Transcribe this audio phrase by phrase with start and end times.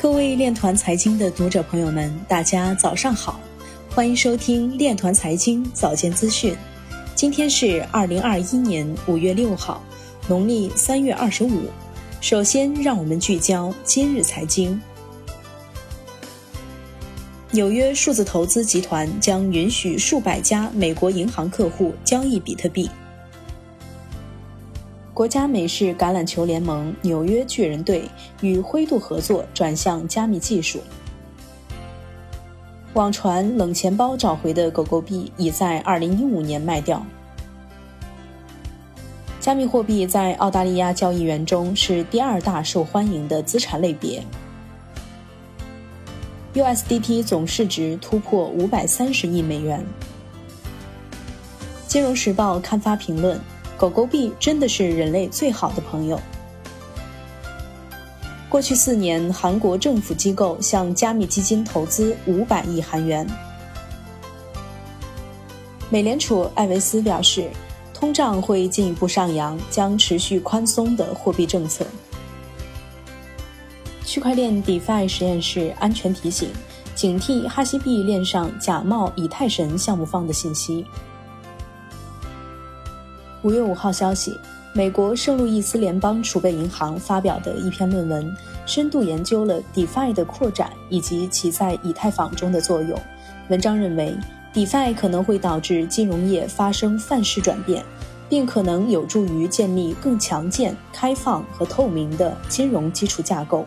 [0.00, 3.38] 各位链团财经的读者朋友们，大家早上好，
[3.90, 6.56] 欢迎收听链团财经早间资讯。
[7.14, 9.84] 今天是二零二一年五月六号，
[10.26, 11.64] 农历三月二十五。
[12.22, 14.80] 首先，让我们聚焦今日财经。
[17.50, 22.88] 纽约数字投资集团将允许数百家美国银行客户交易比特币。
[25.12, 28.04] 国家美式橄榄球联盟纽约巨人队
[28.40, 30.80] 与灰度合作转向加密技术。
[32.94, 37.04] 网传冷钱包找回的狗狗币已在2015年卖掉。
[39.40, 44.22] 加密货币在澳大利亚交易员中是第二大受欢迎的资产类别。
[46.54, 49.84] USDT 总市值突破530亿美元。
[51.86, 53.40] 金融时报刊发评论。
[53.80, 56.20] 狗狗币真的是人类最好的朋友。
[58.46, 63.26] 过去四年，韩国政府机构向加密基金投资五百亿韩元。
[65.88, 67.48] 美联储艾维斯表示，
[67.94, 71.86] 通胀会进一步上扬，将持续宽松的货币政策。
[74.04, 76.50] 区块链 DeFi 实验室安全提醒：
[76.94, 80.84] 警惕哈希币链上假冒以太神项目方的信息。
[83.42, 84.38] 五月五号消息，
[84.74, 93.00] 美国圣路易斯联邦储备银行发表的一篇论文，深度研究了 DeFi 的扩展以及其在以太坊中的作用。
[93.48, 94.14] 文章认为
[94.52, 97.82] ，DeFi 可能会导致金融业发生范式转变，
[98.28, 103.64] 并可能有助于建立更强健、开放和透明的金融基础架构。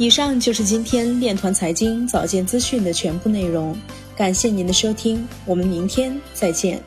[0.00, 3.76] 以上就是今天链团财经早间资讯的全部内容。
[4.16, 6.82] 感谢您的收听，我们明天再见。